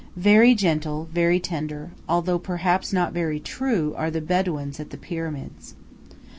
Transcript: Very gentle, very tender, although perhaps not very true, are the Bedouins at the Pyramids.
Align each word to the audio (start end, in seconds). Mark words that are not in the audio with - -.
Very 0.17 0.55
gentle, 0.55 1.09
very 1.13 1.39
tender, 1.39 1.91
although 2.09 2.39
perhaps 2.39 2.91
not 2.91 3.13
very 3.13 3.39
true, 3.39 3.93
are 3.95 4.09
the 4.09 4.19
Bedouins 4.19 4.79
at 4.79 4.89
the 4.89 4.97
Pyramids. 4.97 5.75